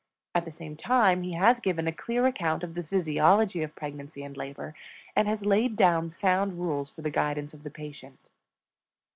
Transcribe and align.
At 0.33 0.45
the 0.45 0.49
same 0.51 0.75
time 0.75 1.21
he 1.21 1.33
has 1.33 1.59
given 1.59 1.85
a 1.85 1.91
clear 1.91 2.25
account 2.25 2.63
of 2.63 2.73
the 2.73 2.81
physiology 2.81 3.61
of 3.61 3.75
pregnancy 3.75 4.23
and 4.23 4.35
labor, 4.35 4.73
and 5.15 5.27
has 5.27 5.45
laid 5.45 5.75
down 5.75 6.09
sound 6.09 6.53
rules 6.55 6.89
for 6.89 7.03
the 7.03 7.11
guidance 7.11 7.53
of 7.53 7.61
the 7.61 7.69
patient. 7.69 8.31